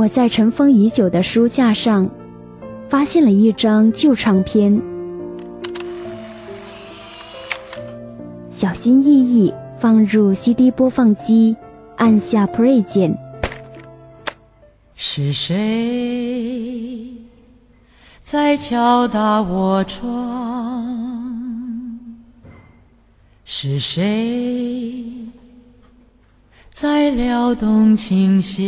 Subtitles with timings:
[0.00, 2.08] 我在尘封已久的书架上，
[2.88, 4.80] 发现了一张旧唱片，
[8.48, 11.54] 小心翼翼放入 CD 播放机，
[11.96, 13.14] 按下 Play 键。
[14.94, 17.14] 是谁
[18.24, 20.96] 在敲打我窗？
[23.44, 25.04] 是谁
[26.80, 28.64] 在撩动琴弦？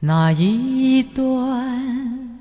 [0.00, 2.40] 那一段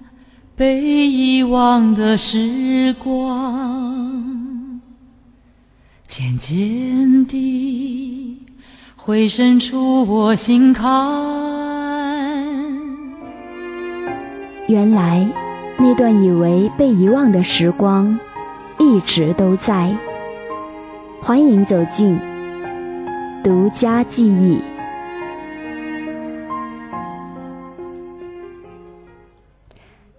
[0.56, 4.82] 被遗忘的时光，
[6.08, 8.42] 渐渐地。
[8.96, 10.90] 回渗出我心坎。
[14.68, 15.24] 原来，
[15.78, 18.20] 那段以为被遗忘的时光，
[18.80, 19.96] 一直都在。
[21.26, 22.20] 欢迎走进
[23.42, 24.60] 独家记忆。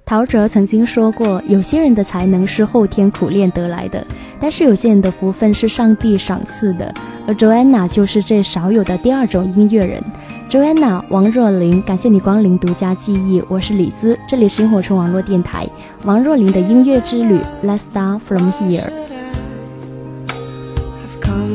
[0.07, 4.03] 陶喆曾经说过：“有些人的才能是后天苦练得来的，
[4.41, 6.91] 但是有些人的福分是上帝赏赐的。”
[7.29, 10.03] 而 Joanna 就是这少有的第二种音乐人。
[10.49, 15.67] Joanna 王若琳，感谢你光临独家记忆，我是李兹，这里是萤火虫网络电台。
[16.05, 19.14] 王若琳的音乐之旅，Let's start from here。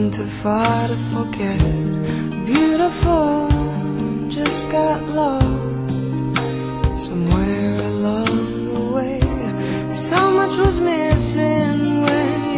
[0.08, 1.60] too far to forget.
[2.46, 3.50] Beautiful,
[4.30, 6.00] just got lost
[7.06, 8.34] somewhere along
[8.72, 9.20] the way.
[9.92, 12.49] So much was missing when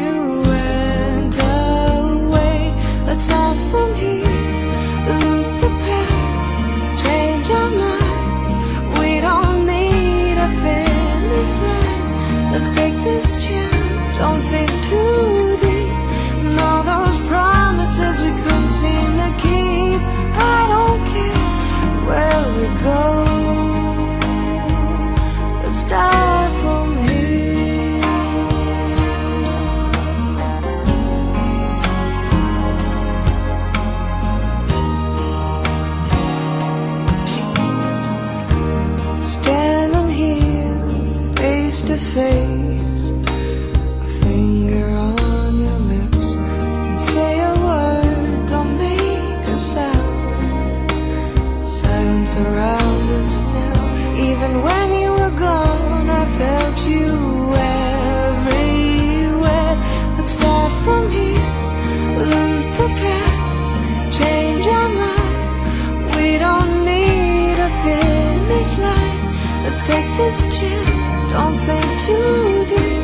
[69.92, 73.04] take this chance, don't think too deep.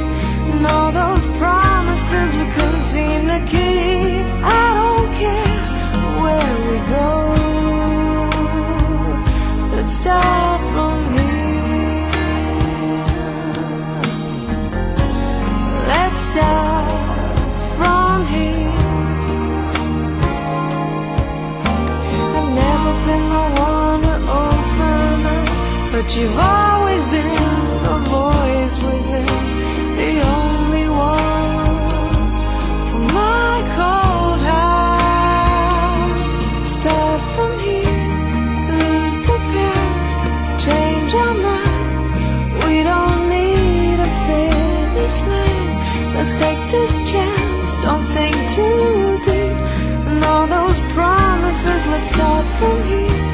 [0.51, 4.23] And all those promises we couldn't seem to keep.
[4.59, 5.61] I don't care
[6.23, 7.09] where we go.
[9.75, 12.07] Let's start from here.
[15.93, 16.91] Let's start
[17.77, 18.75] from here.
[22.37, 24.15] I've never been the one to
[24.45, 25.49] open up,
[25.91, 26.66] but you've always
[37.17, 37.81] Start from here,
[38.77, 42.11] lose the past, change our minds.
[42.63, 46.13] We don't need a finish line.
[46.13, 49.57] Let's take this chance, don't think too deep.
[50.09, 53.25] And all those promises, let's start from here.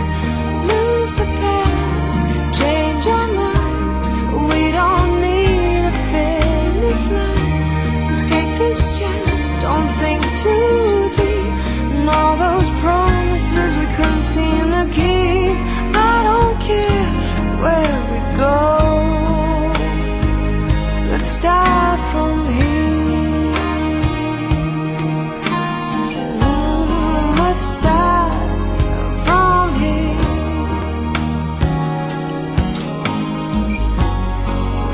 [0.71, 2.19] Lose the past,
[2.57, 4.07] change our minds.
[4.49, 8.07] We don't need a finish line.
[8.07, 11.51] Let's take this chance, don't think too deep.
[11.95, 12.69] And all those
[14.23, 15.55] seem to keep.
[15.95, 17.11] I don't care
[17.61, 18.57] where we go.
[21.11, 23.53] Let's start from here.
[26.39, 28.33] Mm, Let's start
[29.25, 30.19] from here.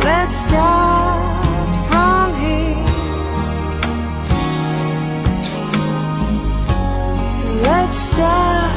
[0.04, 1.00] Let's start.
[7.62, 8.69] Let's start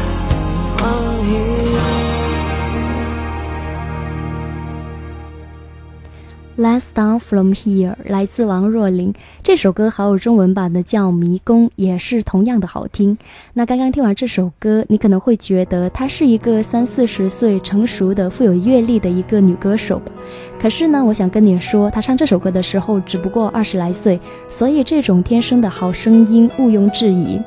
[6.58, 9.14] Let's start from here，来自王若琳。
[9.42, 13.16] 这首歌还有中文版的叫《迷宫》，也是同样的好听。
[13.54, 20.12] 那刚刚听完这首歌，你可能会觉得她是一个三四十岁成熟的、富有阅历的一个女歌手吧？
[20.60, 27.40] 可是呢，我想跟你说，她唱这首歌的时候只不过二十来岁，所以这种天生的好声音毋庸置疑。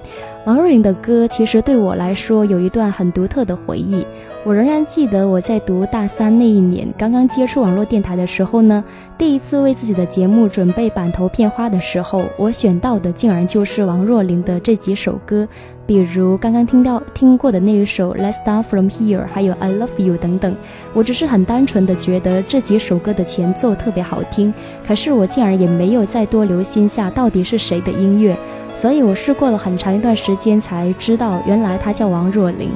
[0.48, 4.04] 王若琳的歌其实对我来说有一段很独特的回忆。
[4.46, 8.84] 我仍然记得我在读大三那一年，刚刚接触网络电台的时候呢，
[9.18, 15.48] 第一次为自己的节目准备版头片花的时候，我选到的竟然就是王若琳的这几首歌，
[15.88, 20.56] 比如刚刚听到听过的那一首《Let's Start From Here》，还有《I Love You》等等。
[20.94, 24.54] 我只是很单纯的觉得这几首歌的前奏特别好听，
[24.88, 28.38] 可是我竟然也没有再多留心下到底是谁的音乐，
[28.76, 32.70] 所以我试过了很长一段时间才知道，原来他叫王若琳。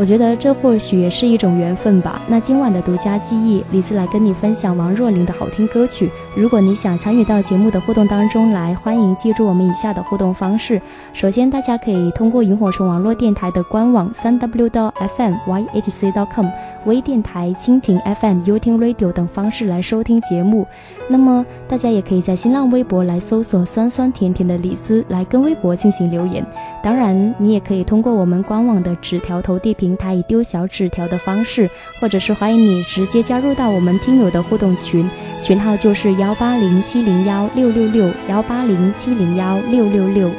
[0.00, 2.22] 我觉得这或许也是一种缘分吧。
[2.26, 6.08] 那今晚的独家记忆，李子来跟你分享王若琳的好听歌曲。
[6.34, 10.80] 如果你想参与到节目的互动当中来，欢迎记住我们以下的互动方式。
[11.12, 16.46] 首先，大家可以通过萤火虫网络电台的官网三 w 到 fm yhc dot com、
[16.86, 20.66] 微电台、蜻蜓 FM、y o u t i n Radio 等方式来收听节目。
[21.08, 26.42] 那么，大家也可以在新浪微博来搜索“酸酸甜甜的李子”来跟微博进行留言。
[26.82, 29.89] 当然，你也可以通过我们官网的纸条投递屏。
[29.90, 35.10] 平台以丢小纸条的方式，或者是欢迎你直接加入到我们听友的互动群，
[35.42, 40.30] 群号就是幺八零七零幺六六六幺八零七零幺六六六。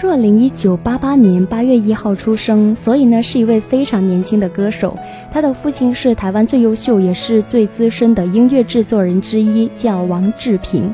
[0.00, 4.96] 若琳一九八八年八月一号出生，所以呢是一位非常年轻的歌手。
[5.30, 10.90] 他的父亲是台湾最优秀也是最资深的音乐制作人之一，叫王志平。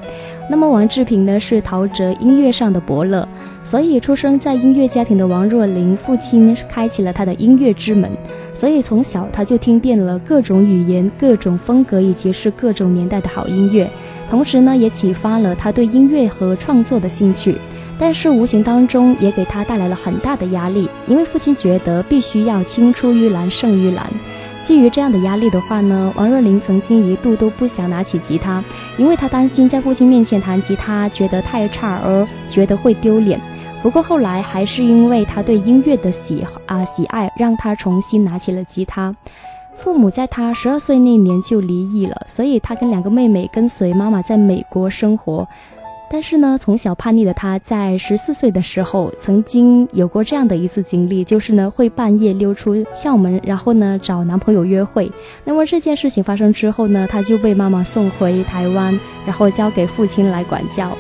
[0.51, 3.27] 那么王志平呢是陶喆音乐上的伯乐，
[3.65, 8.11] 所以出生在音乐家庭的王若琳，父亲开启了他的音乐之门。
[8.55, 13.89] 所以从小他就听遍了各种语言、各种风格以及是各种年代的好音乐，
[14.29, 17.57] 同时呢也启发了他对音乐和创作的兴趣。
[17.99, 24.07] 但是无形当中也给他带来了很大的压力，因为父亲觉得必须要青出于蓝胜于蓝。
[24.63, 28.63] 基于这样的压力的话呢，王若琳曾经一度都不想拿起吉他，
[28.99, 33.41] 因为他担心在父亲面前弹吉他觉得太差而觉得会丢脸。
[33.83, 39.15] 不过后来还是因为他对音乐的喜啊喜爱，让他重新拿起了吉他。
[39.77, 45.47] 父母在他十二岁那年就离异了，所以他跟两个妹妹跟随妈妈在美国生活。
[46.09, 55.11] 但是呢，从小叛逆的他，在十四岁的时候，曾经有过这样的一次经历，就是呢，会半夜溜出校门，然后呢，找男朋友约会。
[55.45, 60.97] 那么这件事情发生之后呢，他就被妈妈送回台湾，然后交给父亲来管教。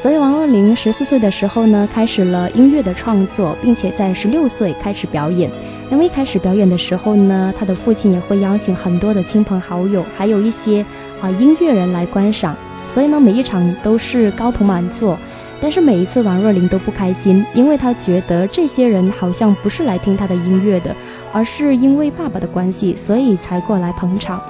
[0.00, 5.50] 所以王若琳十四岁的时候呢，开始了音乐的创作，并且在十六岁开始表演。
[5.90, 10.84] 那么一开始表演的时候呢，他的父亲也会邀请很多的亲朋好友，还有一些
[11.20, 12.56] 啊音乐人来观赏。
[12.88, 15.16] 所以呢，每一场都是高朋满座，
[15.60, 20.96] 但是每一次王若琳都不开心，因为她觉得这些人好像不是来听她的音乐的，
[21.30, 24.40] 而是因为爸爸的关系，所以才过来捧场。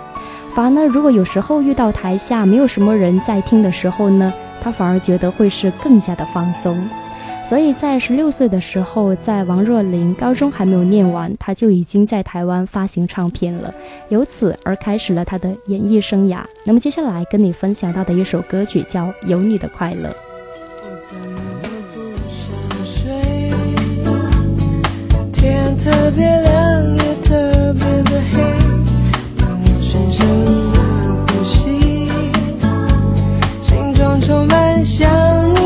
[0.54, 6.78] 反而呢，如果有时候遇到台下没有什么人在听的时候呢，她反而觉得会是更加的放松。
[7.48, 13.72] 所以在十六岁的时候，在王若琳高中还没有念完，她就已经在台湾发行唱片了，
[14.10, 16.40] 由此而开始了她的演艺生涯。
[16.64, 20.10] 那么接下来跟你分享到的一首歌曲叫《有你的快乐》。
[25.32, 28.42] 天特别亮，也特别的黑，
[29.38, 30.50] 当我深深的
[31.26, 32.10] 呼吸，
[33.62, 35.08] 心中充满想。
[35.08, 35.57] 心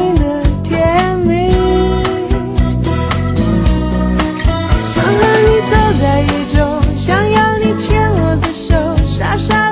[9.32, 9.71] achar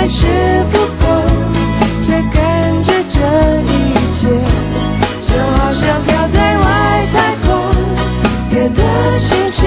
[0.00, 0.24] 还是
[0.72, 1.04] 不够，
[2.00, 2.40] 这感
[2.82, 3.18] 觉这
[3.60, 3.70] 一
[4.14, 4.28] 切，
[5.28, 6.64] 就好像飘在外
[7.12, 7.14] 太
[7.46, 7.48] 空，
[8.48, 8.80] 别的
[9.18, 9.59] 星球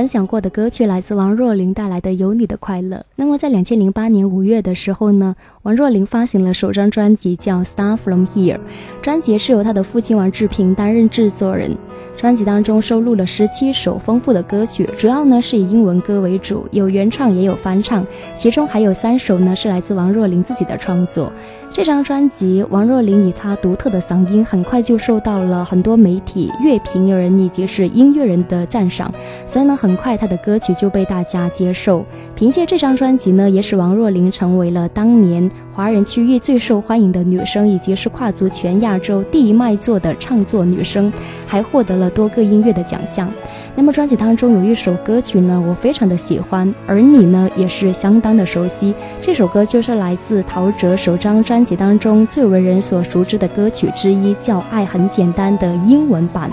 [0.00, 2.96] 分享过的歌曲来自王若琳带来的《有你的快乐》。
[3.16, 8.56] 那么在两千零八年五月的时候呢，王若琳发行了首张专辑叫《Star From Here》，
[9.02, 11.76] 专辑是由她的父亲王志平担任制作人。
[12.20, 18.04] 专辑当中收录了十七首丰富的歌曲，主要呢是以英文歌为主，有原创也有翻唱，
[18.36, 21.32] 其中还有三首呢是来自王若琳自己的创作。
[21.72, 29.10] 这张专辑，王若琳以她独特的嗓音，很快就受到了很多媒体、乐评人以及是音乐人的赞赏，
[29.46, 32.04] 所以呢，很快她的歌曲就被大家接受。
[32.34, 41.10] 凭借这张专辑呢，也使王若琳成为了当年华人区域最受欢迎的女生，以及是跨足全亚洲第一卖座的唱作女生，
[41.46, 43.32] 还获得了多个音乐的奖项。
[43.74, 48.94] 那么专辑当中有一首歌曲呢，我非常的喜欢，而你呢也是相当的熟悉。
[49.20, 56.50] 这首歌就是来自陶喆首张专辑当中最为人所熟知的歌曲之一，叫《爱很简单》的英文版。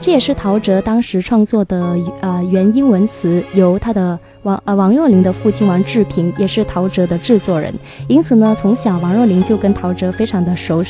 [0.00, 7.74] 这也是陶喆当时创作的呃原英文词，由他的王呃王若琳的父亲王志平也是陶喆的制作人，
[8.06, 10.84] 因此呢，从小王若琳就跟陶喆非常的熟。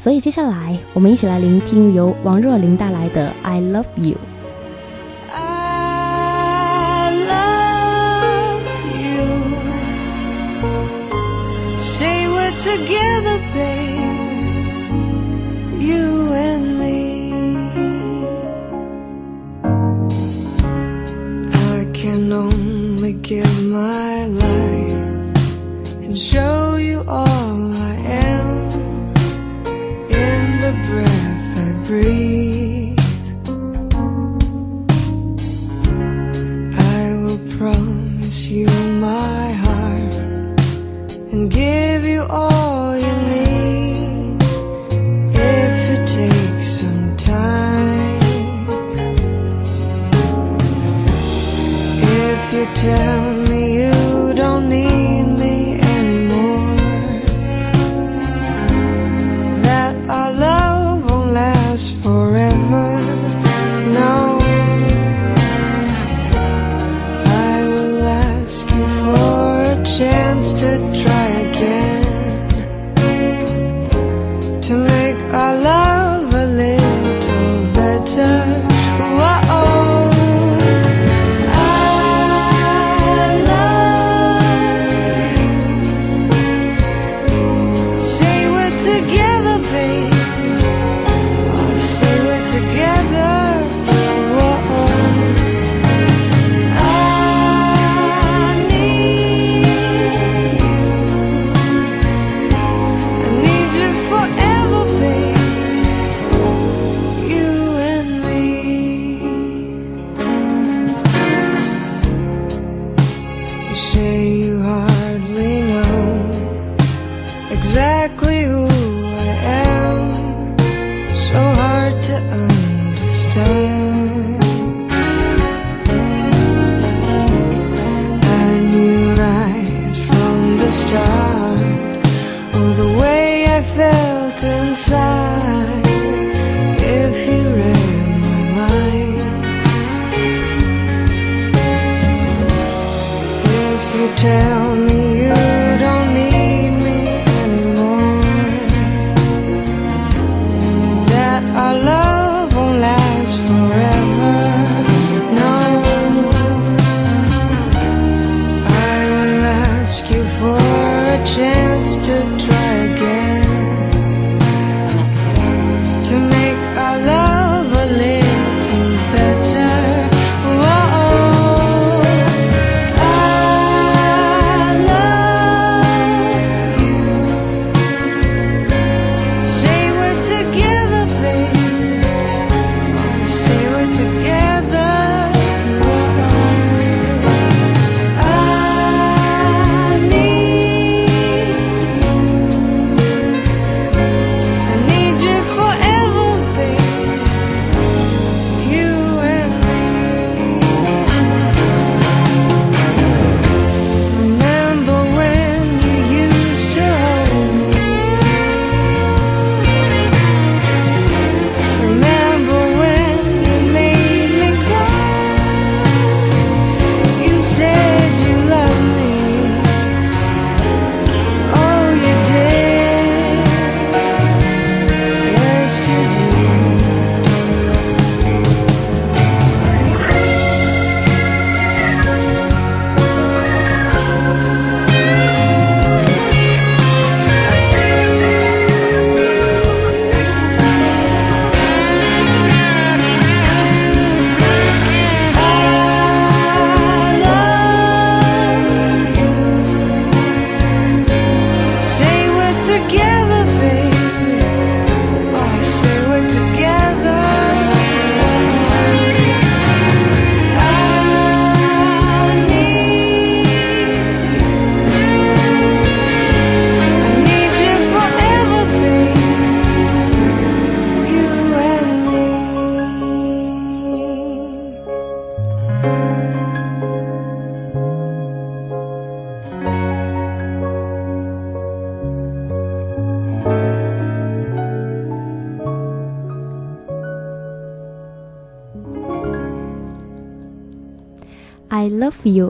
[0.00, 4.14] 所以接下来我们一起来聆听由王若琳带来的《I Love You》。
[5.32, 8.66] I love
[9.02, 9.26] you.
[11.78, 14.06] Say we're together, babe.
[15.80, 17.32] You and me.
[21.52, 24.94] I can only give my life
[26.02, 27.39] and show you all
[31.91, 32.97] Breathe.
[36.95, 38.67] I will promise you
[39.09, 40.15] my heart
[41.33, 42.50] and give you all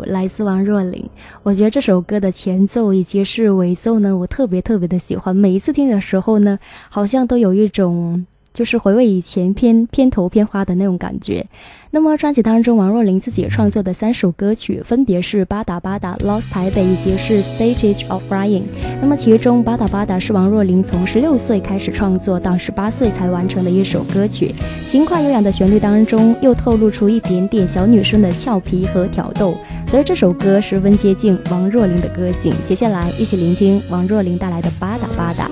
[0.05, 1.03] 来自王若琳。
[1.43, 5.35] 我觉得这首歌的前奏以及是尾奏呢，我特别特别的喜欢。
[5.35, 6.59] 每一次听的时候呢，
[6.89, 8.25] 好像都有一种。
[8.53, 11.45] 就是回味以前片片头片花的那种感觉。
[11.93, 18.61] 那么专辑当中，王若琳自己创作的三首歌曲分别是《巴达巴达》、《Lost 台北》以及是《Stages of Flying》。
[19.01, 24.55] 那么其中《巴达巴达》是王若琳从十六岁开始创作到十八岁才完成的一首歌曲。
[24.87, 32.53] 轻快悠扬的旋律当中，又透露出一点点小女生的俏皮和挑逗，所以这首歌十分接近王若琳的个性。
[32.65, 35.49] 接下来一起聆听王若琳带来的《巴达巴达》。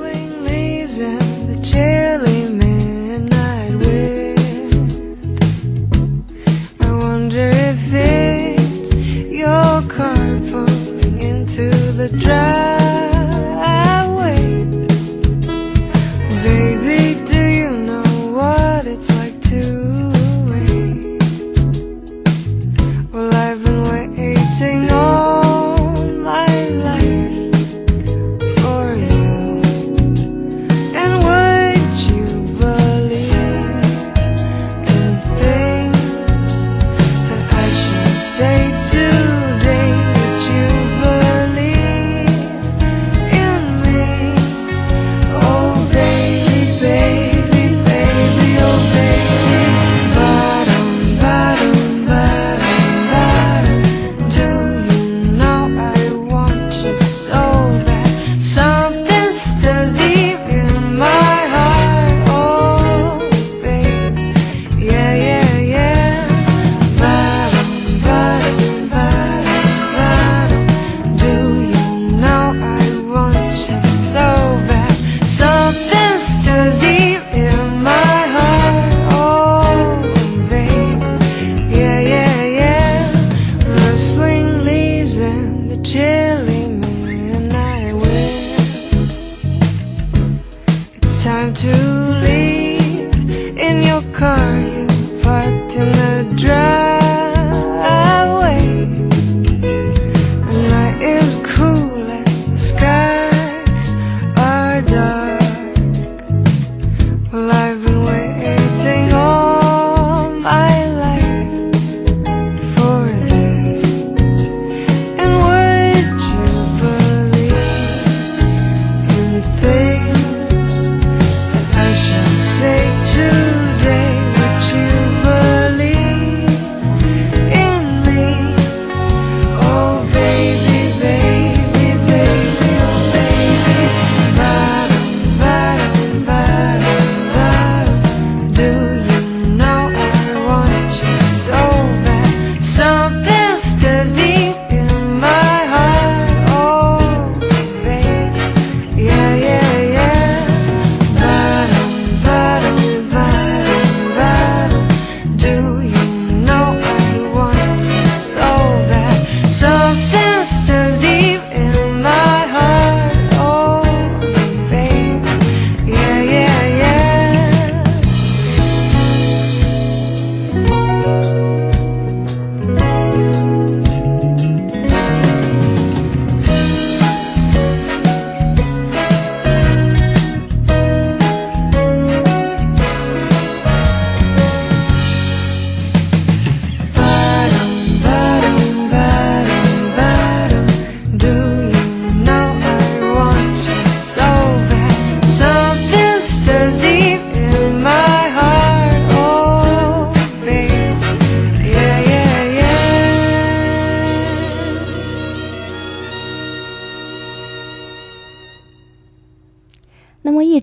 [12.18, 12.69] drive.
[91.54, 91.76] to
[92.22, 94.69] leave in your car.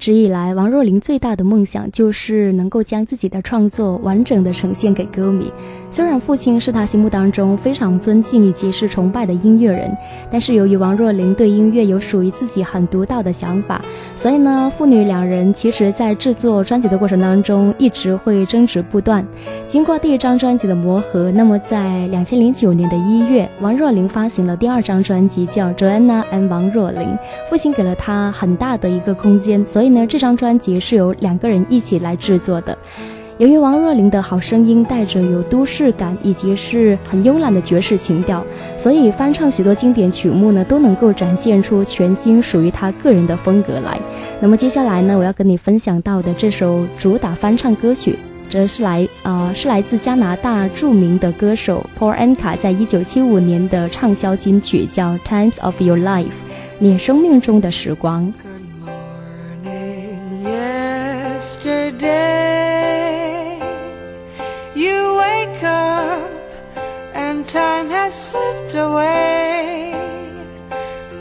[0.07, 5.53] 一直以来，王若琳最大的梦想就是能够将自己的创作完整的呈现给歌迷。
[5.91, 9.91] 虽然父亲是他心目当中非常尊敬以及是崇拜的音乐人，
[10.31, 13.85] 但是由于王若琳对音乐有属于自己很独到的想法，
[14.17, 19.27] 所以呢，父女两人其实在制作专辑的过程当中一直会争执不断。
[19.67, 27.03] 经过第一张专辑的磨合，那么在两千零九年的一月，王若琳发行了第二张专辑，叫《Joanna and 王若琳》。
[27.51, 32.77] 父亲给了他很大的一个空间，所以呢，这张专辑是由两个人一起来制作的。
[33.39, 38.43] 由于王若琳的好声音带着有都市感，以及是很慵懒的爵士情调，
[38.79, 44.01] 所以翻唱许多经典曲目呢，都能够展现出全新属于她个人的风格来。
[44.41, 56.25] 那么接下来呢，我要跟你分享到的这首主打翻唱歌曲，则是来呃是来自加拿大著名的歌手 Paul Anka 在一九七五年的畅销金曲，叫《Times of Your Life》，
[56.79, 58.33] 你生命中的时光。
[60.47, 62.37] Yesterday.
[64.77, 66.31] You wake up
[67.15, 69.93] and time has slipped away.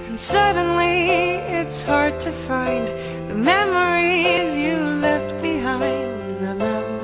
[0.06, 2.88] And suddenly it's hard to find
[3.30, 6.40] the memories you left behind.
[6.40, 6.95] Remember,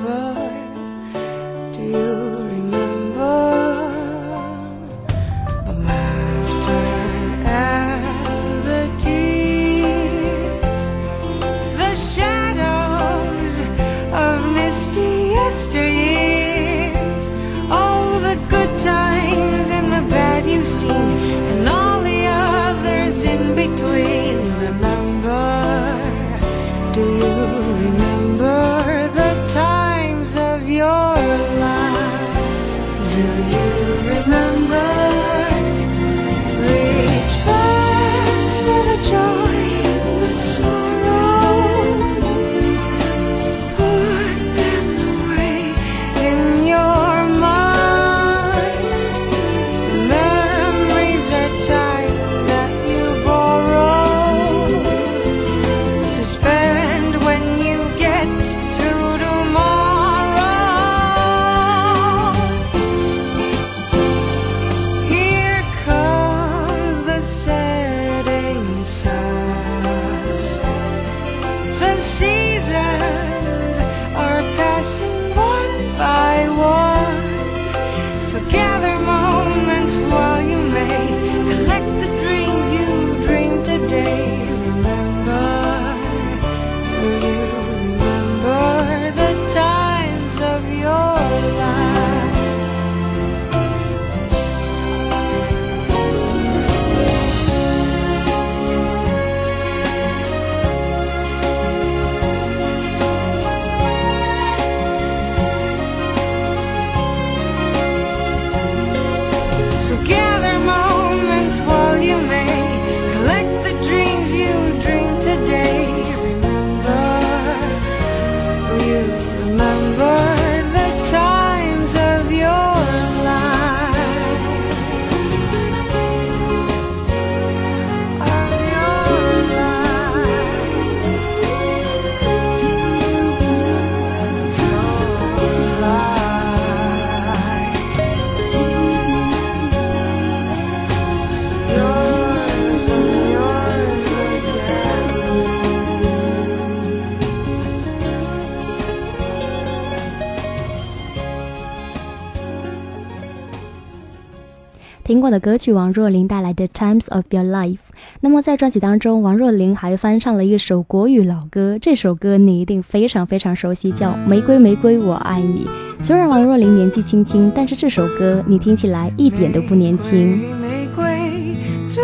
[155.22, 157.74] 过的歌曲，王若琳带来的《Times of Your Life》。
[158.22, 165.64] 那么在专辑当中，王若琳还翻唱了一首国语老歌，这首歌你一定非常非常熟悉，叫《玫瑰玫瑰我爱你》。
[166.04, 170.40] 虽然王若琳年纪轻轻，但是这首歌你听起来一点都不年轻。
[170.60, 171.54] 玫瑰
[171.88, 172.02] 最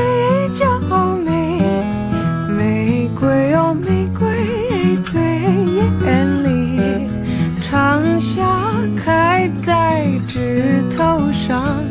[0.54, 0.78] 娇
[1.24, 1.60] 美，
[2.56, 6.80] 玫瑰哦玫瑰最艳丽，
[7.60, 8.46] 长夏
[8.96, 11.82] 开在枝头上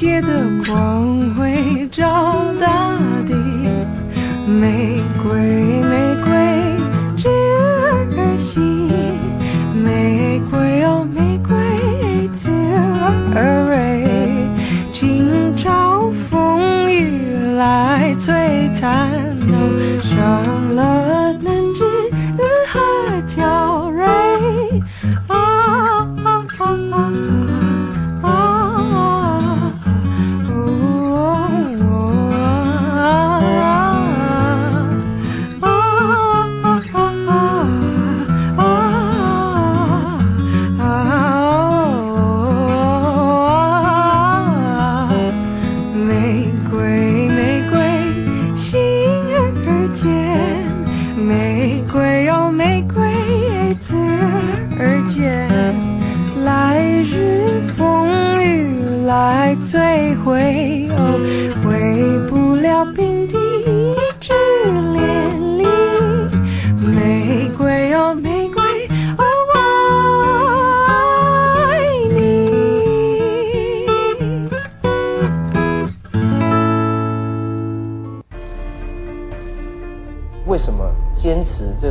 [0.00, 3.34] 借的光会照大地
[4.46, 5.77] 玫瑰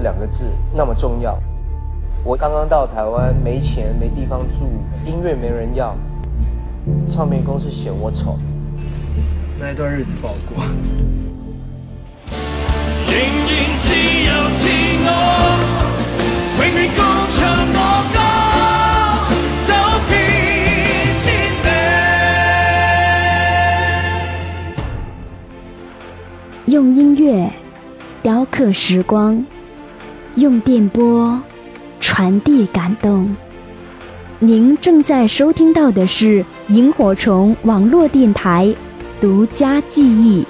[0.07, 1.37] 两个字那么重要。
[2.23, 4.69] 我刚刚到台湾，没钱，没地方住，
[5.05, 5.97] 音乐没人要，
[7.09, 8.37] 唱片公司嫌我丑，
[9.59, 10.63] 那一段日子不好过。
[26.65, 27.49] 用音乐
[28.21, 29.43] 雕刻时光。
[30.37, 31.37] 用电波
[31.99, 33.35] 传递感动。
[34.39, 38.73] 您正在收听到的是萤火虫网络电台
[39.19, 40.46] 独家记忆。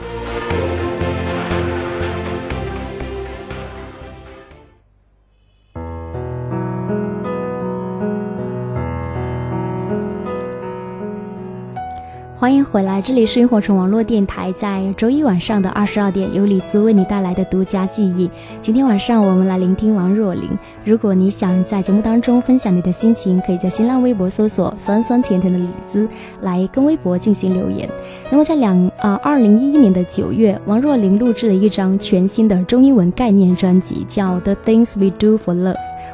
[12.48, 18.32] 欢迎回来，这里是萤火虫网络电台，在周一晚上的二十二点，由李子为你带来的独家记忆。
[18.62, 20.44] 今天晚上我们来聆听王若琳。
[20.86, 26.08] 如果你想在节目当中分享你的心情，可以在新浪微博搜索“酸酸甜甜的李子”
[26.40, 27.90] 来跟微博进行留言。
[28.32, 35.74] 那么在两呃二零一一年的九月，王若琳录制了一张全新的中英文概念专辑，叫《The Things We Do for Love》。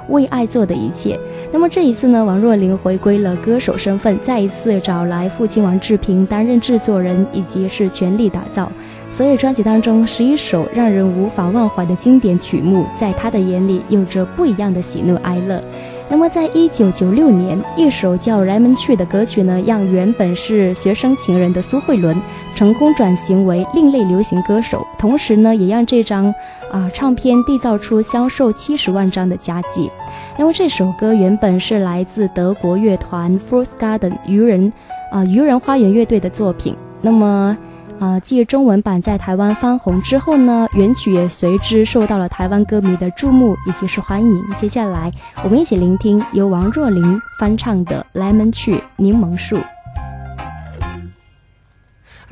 [0.09, 1.17] 为爱做的一切。
[1.49, 8.71] 那么这一次呢，王若琳回归了歌手身份，再一次找来父亲王志平担任制作人，以及是全力打造。
[9.11, 15.63] 所以专辑当中十一首让人无法忘怀的经典曲目，在他的眼里有着不一样的喜怒哀乐。
[16.09, 22.19] 那么，在一九九六年，一首叫《来门去》的歌曲呢，让原本是学生情人的苏慧伦
[22.55, 26.33] 成功转型为另类流行歌手，同时呢，也让这张
[26.71, 29.89] 啊唱片缔造出销售七十万张的佳绩。
[30.37, 34.71] 那么这首歌原本是来自德国乐团 f r s t Garden 愚人
[35.13, 36.75] 啊愚人花园乐队的作品。
[37.01, 37.55] 那么。
[37.99, 44.43] 啊，继中文版在台湾翻红之后呢，原曲也随之受到了台湾歌迷的注目以及是欢迎。
[44.57, 45.09] 接下来，
[45.41, 49.57] 我们一起聆听由王若琳翻唱的《Lemon Tree》柠檬树。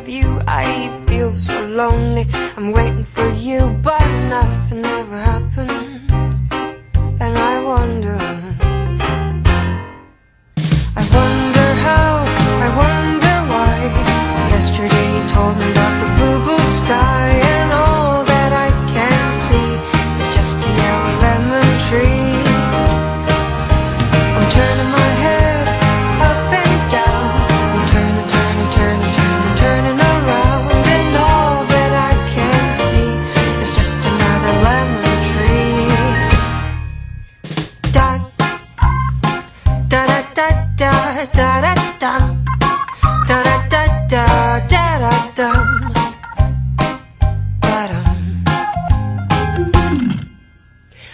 [0.00, 0.40] of view.
[0.46, 0.64] I
[1.06, 2.26] feel so lonely.
[2.56, 5.70] I'm waiting for you, but nothing ever happened.
[7.22, 8.18] And I wonder.
[11.00, 12.10] I wonder how,
[12.66, 13.76] I wonder why.
[14.54, 17.29] Yesterday you told me about the blue blue da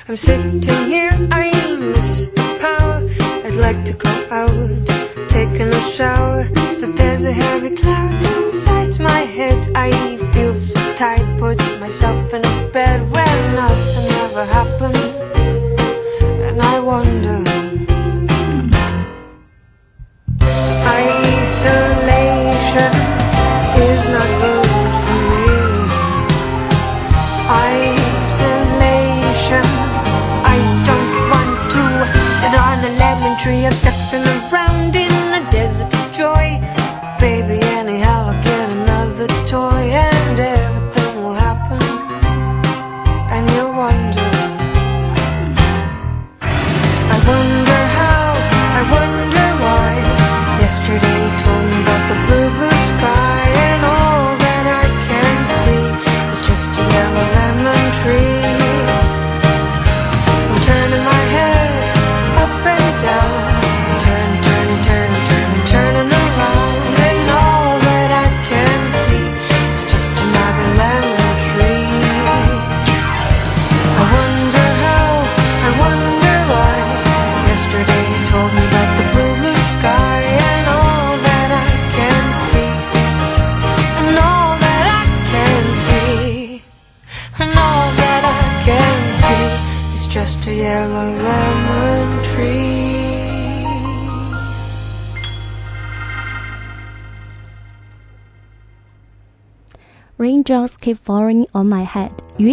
[0.08, 3.08] I'm sitting here, I miss the power.
[3.44, 4.86] I'd like to go out,
[5.28, 6.48] taking a shower,
[6.80, 9.70] but there's a heavy cloud inside my head.
[9.76, 9.92] I
[10.32, 14.96] feel so tight, put myself in a bed where nothing ever happened,
[16.42, 17.44] and I wonder.
[21.38, 23.05] Isolation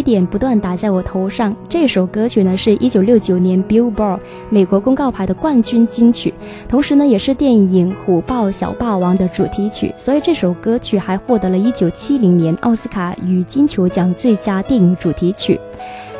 [0.04, 1.56] 点不断打在我头上。
[1.68, 6.32] 这首歌曲呢是一九六九年 Billboard 美国公告牌的冠军金曲，
[6.68, 15.58] 同时呢也是电影《虎豹小霸王》的主题曲，所以这首歌曲还获得了一九七零年奥斯卡与金球奖最佳电影主题曲。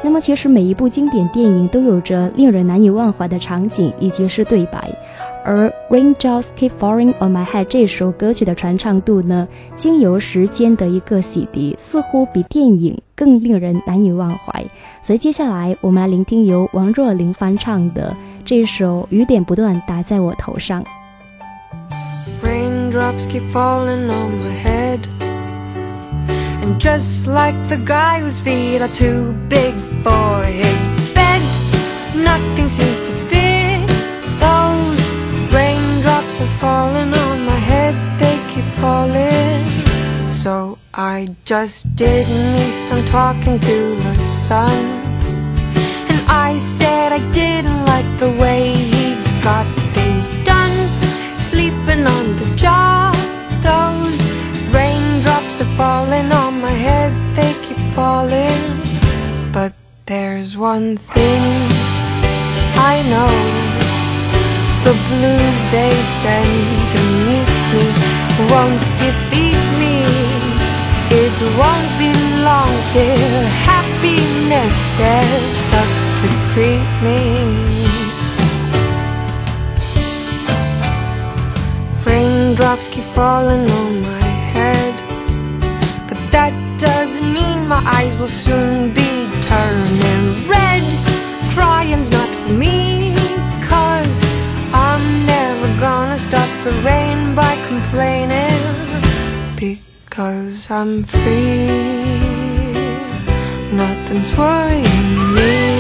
[0.03, 4.91] 那么，其实每一部经典电影都有着令人难以忘怀的场景以及是对白，
[5.45, 14.65] 而《Raindrops Keep Falling on My Head》这首歌曲的传唱度呢，经由时间的一个洗涤，似乎比电影更令人难以忘怀。
[15.03, 20.83] 所以接下来我们来聆听由王若琳翻唱的这首《雨点不断打在我头上》。
[22.43, 25.01] Raindrops keep falling on my head.
[26.63, 31.43] And just like the guy whose feet are too big for his bed,
[32.17, 33.04] nothing seems
[36.61, 39.65] falling on my head, they keep falling.
[40.31, 44.15] So I just did me some talking to the
[44.47, 44.77] sun.
[46.11, 50.77] And I said I didn't like the way he got things done.
[51.39, 53.15] Sleeping on the job,
[53.71, 54.19] those
[54.75, 58.61] raindrops are falling on my head, they keep falling.
[59.53, 59.73] But
[60.07, 61.43] there's one thing
[62.77, 63.74] I know
[64.85, 66.55] the blues they send
[66.93, 67.85] to meet me
[68.53, 69.97] won't defeat me.
[71.23, 72.11] It won't be
[72.45, 77.21] long till happiness steps up to greet me.
[82.05, 84.95] Raindrops keep falling on my head,
[86.09, 90.85] but that doesn't mean my eyes will soon be turning red.
[91.55, 93.04] Crying's not for me,
[95.75, 98.61] never gonna stop the rain by complaining,
[99.57, 101.69] because I'm free.
[103.73, 105.75] Nothing's worrying me.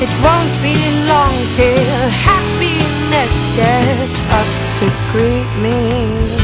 [0.00, 0.76] It won't be
[1.08, 6.43] long till happiness steps up to greet me.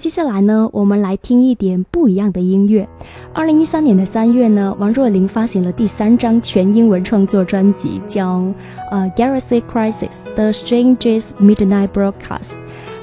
[0.00, 2.88] 接下来呢，我们来听一点不一样的音乐。
[3.34, 8.38] 二零一三年的三月呢，王若琳发行了第三张全英文创作专辑，叫
[8.90, 12.14] 《呃 Galaxy Crisis: The Strangest Midnight Broadcast》，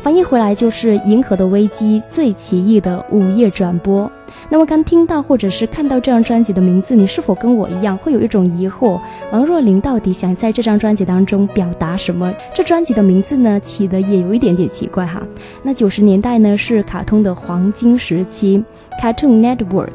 [0.07, 4.05] 翻译回来就是《银河的危机：最奇异的午夜转播》。
[4.47, 9.01] 那么刚听到或者是看到这张专辑的名字，你是否跟我一样会有一种疑惑？
[9.33, 12.33] 王若琳到底想在这张专辑当中表达什么？
[12.55, 15.21] 这专辑的名字呢，起的也有一点点奇怪哈。
[15.61, 18.63] 那九十年代呢是卡通的黄金时期
[19.01, 19.89] ，Cartoon Network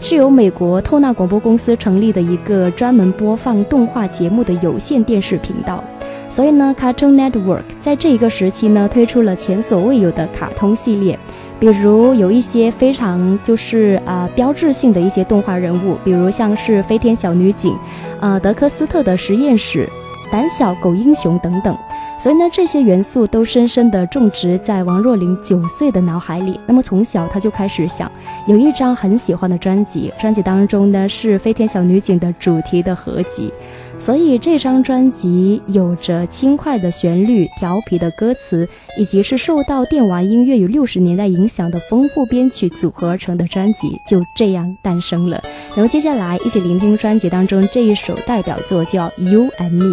[0.00, 5.84] 是由美国透纳广播公司成立的一个专门播放动画节目的有线电视频道。
[6.28, 11.18] 所以呢 carton network 在这一个时期呢推出了前所未有的卡通系列。
[11.60, 17.76] 比如有一些非常就是啊标志性的一些动画人物，比如像是飞天小女警，
[18.20, 19.88] 呃德克斯特的实验室，
[20.30, 21.76] 胆小狗英雄等等。
[22.20, 26.58] 所以呢，这些元素都深深地种植在王若琳九岁的脑海里。
[26.66, 28.10] 那么从小她就开始想，
[28.46, 33.52] 有一张很喜欢的专辑，专辑当中呢是飞天小女警的主题的合集。
[34.00, 38.66] 所以这张专辑有着轻快的旋律、调皮的歌词，
[38.98, 45.42] 以及是受到电玩音乐与六十年代影响的丰富编曲组合而成的专辑，就这样诞生了。
[45.76, 49.84] 那么接下来一起聆听专辑当中这一首代表作，叫《You and Me》。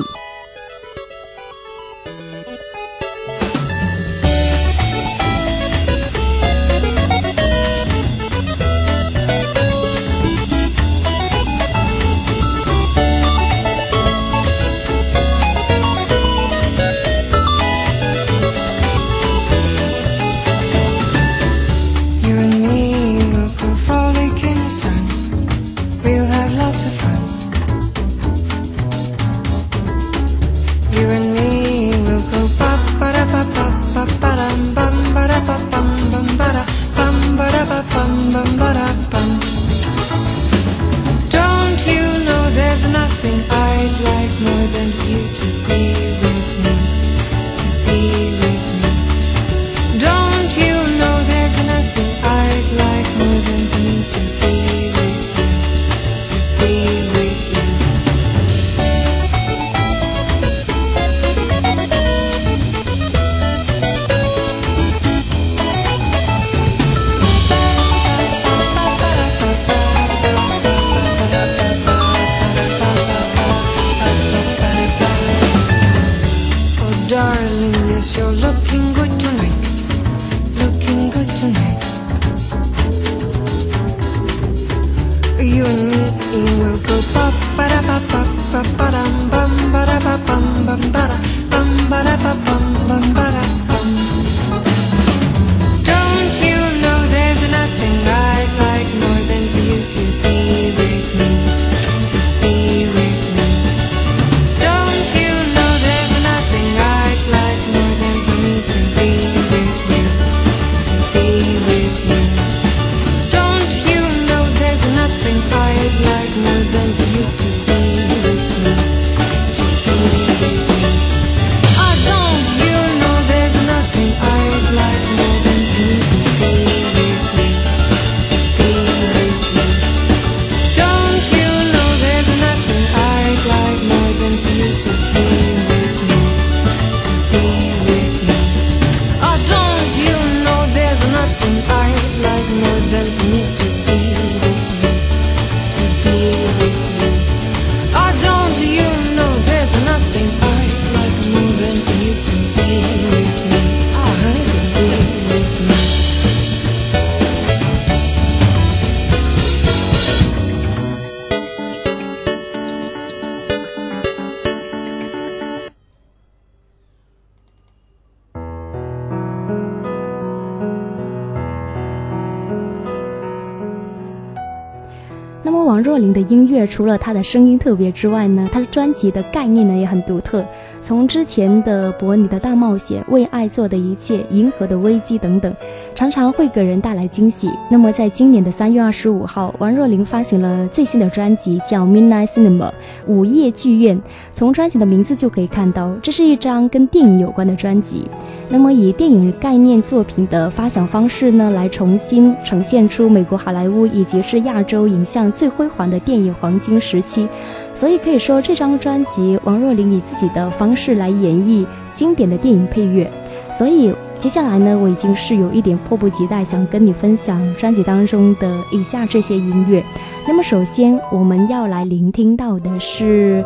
[175.76, 180.46] 王若琳的音乐除了她的声音特别之外呢，她的专辑的概念呢也很独特。
[180.82, 185.54] 从之前的《博你的大冒险》、为爱做的一切、银河的危机等等，
[185.94, 187.50] 常常会给人带来惊喜。
[187.70, 192.70] 那么在今年的三月二十五号，王若琳发行了最新的专辑，叫《Midnight Cinema》
[193.08, 194.02] 午夜剧院。
[194.32, 198.08] 从专辑的名字就可以看到，这是一张跟电影有关的专辑。
[198.48, 207.28] 那么以电影概念作品的发想方式呢，来重新呈现出美国好莱坞以及是亚洲影像最辉辉煌的电影黄金时期。
[207.74, 213.12] 所以可以说，这张专辑王若琳以自己的方式来演绎经典的电影配乐。
[213.58, 219.84] 所以接下来呢，我已经是有一点迫不及待想跟你分享专辑当中的以下这些音乐。
[220.28, 223.44] 那么首先我们要来聆听到的是。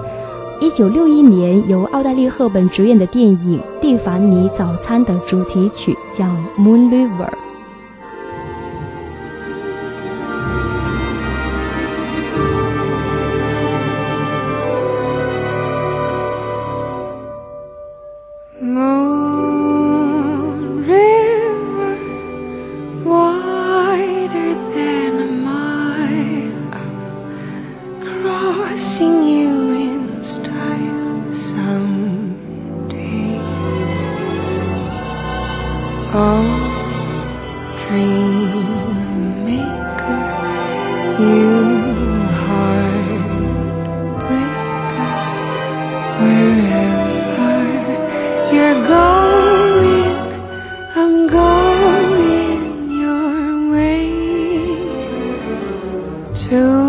[0.61, 6.25] 一九六一年，由奥黛丽·赫本主演的电影《蒂凡尼早餐》的主题曲叫
[6.59, 7.29] 《Moon River》。
[51.27, 54.09] going your way
[56.35, 56.88] to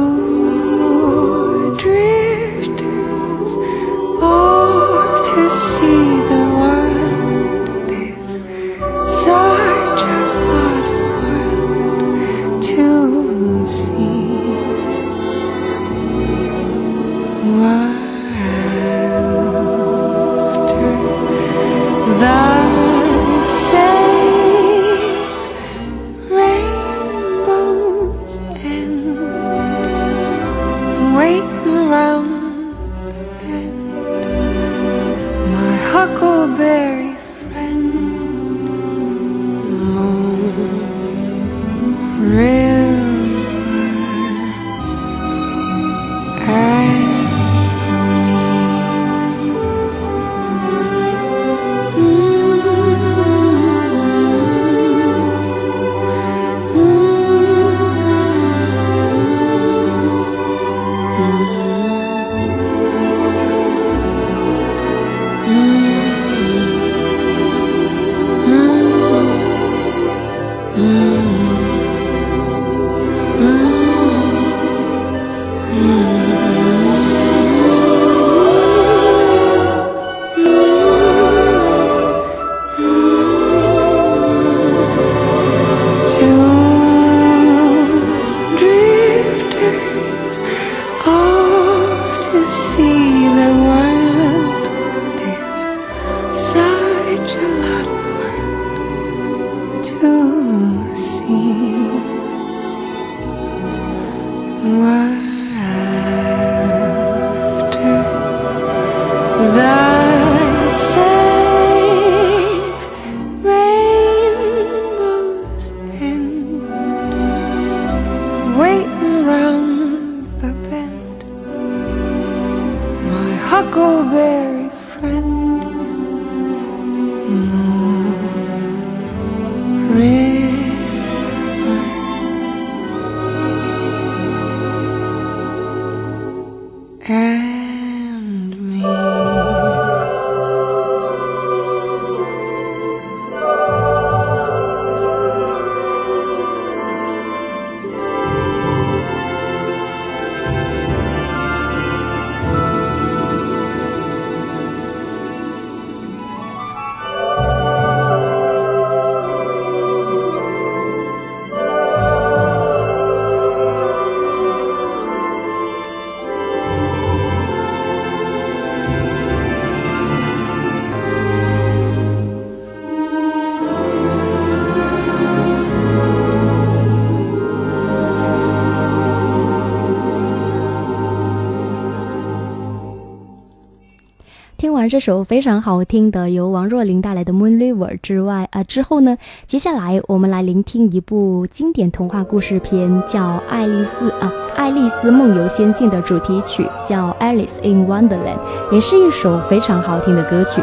[184.90, 189.16] 这首非常好听的由王若琳带来的《Moon River》之外啊，之后呢，
[189.46, 198.38] 接下来我们来聆听一部经典童话故事片，叫《爱丽丝》啊，《爱丽丝梦游仙境》的主题曲叫《Alice in Wonderland》，
[198.72, 200.60] 也是一首非常好听的歌曲。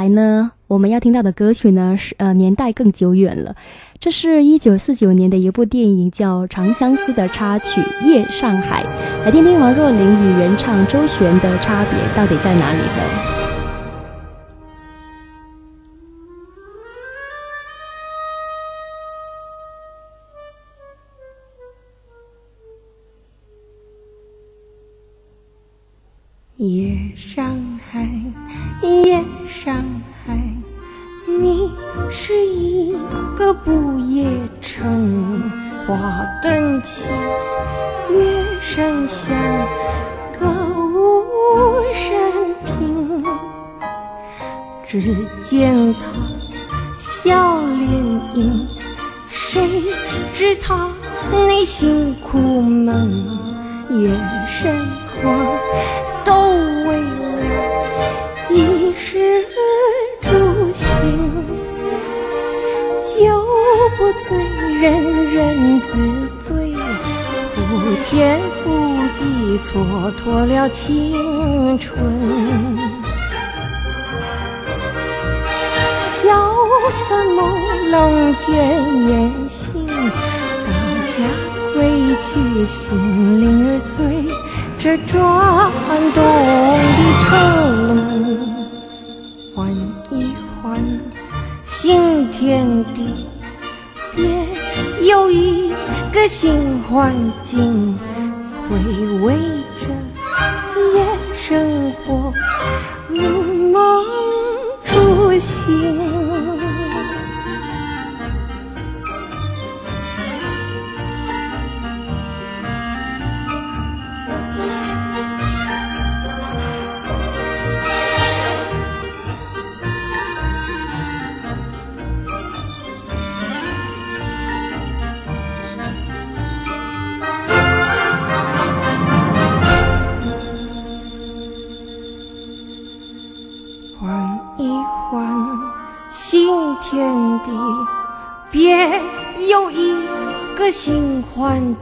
[0.00, 3.54] 来呢，我们要听到的歌曲呢是呃年代更久远了，
[3.98, 8.82] 这是一九四九年的一部电影叫《长相思》的插曲《夜上海》，
[9.26, 12.86] 来听听王若琳与原唱周璇的差别到底在哪里呢？
[26.56, 27.59] 夜上
[32.12, 32.92] 是一
[33.36, 34.26] 个不夜
[34.60, 35.50] 城，
[35.86, 35.96] 花
[36.42, 37.06] 灯起，
[38.10, 39.32] 月声响，
[40.38, 40.46] 歌
[40.92, 43.24] 舞升平。
[44.84, 45.00] 只
[45.40, 46.06] 见他
[46.98, 47.88] 笑脸
[48.34, 48.66] 迎，
[49.28, 49.62] 谁
[50.32, 50.90] 知他
[51.46, 53.08] 内心苦闷？
[53.90, 54.10] 夜
[54.48, 55.58] 生活
[56.24, 56.34] 都
[56.88, 59.44] 为了衣食
[60.22, 61.29] 住行，
[64.00, 64.34] 不醉
[64.80, 64.80] 人
[65.30, 65.92] 人自
[66.40, 66.74] 醉，
[67.54, 67.60] 呼
[68.02, 69.22] 天呼地
[69.58, 71.92] 蹉跎了青春。
[76.06, 76.18] 萧
[76.90, 77.38] 瑟朦
[77.90, 77.94] 胧
[78.38, 78.48] 间
[79.06, 79.10] 夜
[79.50, 80.70] 醒，大
[81.10, 81.18] 家
[81.74, 81.78] 归
[82.22, 84.24] 去，心灵儿随
[84.78, 85.70] 着转
[86.14, 86.24] 动
[96.42, 97.14] 新环
[97.44, 97.98] 境，
[98.70, 98.78] 回
[99.22, 99.34] 味
[99.78, 99.88] 着
[100.94, 102.32] 夜生活，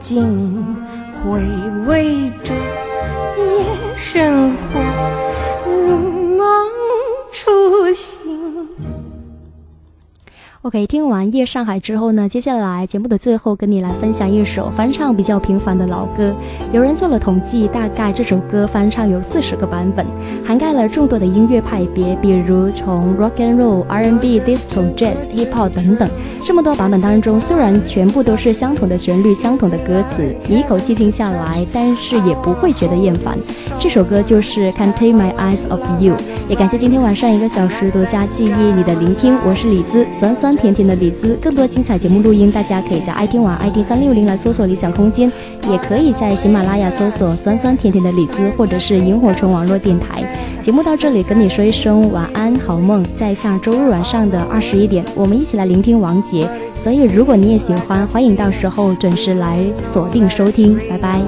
[0.00, 0.47] 静。
[10.78, 16.32] 每听完《夜上海》之后呢，接下来节目的最后跟你来分享一首翻唱比较频繁的老歌。
[16.70, 20.06] 有人做了统计，大概这首歌翻唱有四十个版本，
[20.46, 26.08] 涵盖了众多的音乐派别，比如从 Rock and Roll、R&B、Disco、Jazz、Hip Hop 等等。
[26.44, 33.36] 这么多版本当中，虽然全部都是相同的旋律、相同的歌词，你一口气听下来，但是也不会觉得厌烦。
[33.80, 36.14] 这首歌就是《Can't Take My Eyes Off You》。
[36.48, 41.38] 也感谢今天晚上一个小时独家记忆你的聆听，我是李子，酸酸甜甜甜的李子。
[41.40, 45.30] 更多精彩节目录音，大家可以在爱听网 ID 三六零来搜索理想空间，
[45.70, 50.22] 也可以在喜马拉雅搜索酸酸甜甜的李子，或者是萤火虫网络电台。
[50.62, 53.02] 节目到这里，跟你说一声晚安，好梦。
[53.14, 56.46] 在下周日晚上的二十一点，我们一起来聆听王杰。
[56.74, 60.78] 所以，如果你也喜欢，欢迎到时候准时来锁定收听。
[60.90, 61.20] 拜拜。